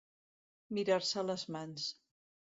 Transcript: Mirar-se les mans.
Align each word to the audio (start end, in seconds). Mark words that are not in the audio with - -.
Mirar-se 0.77 1.23
les 1.27 1.43
mans. 1.57 1.85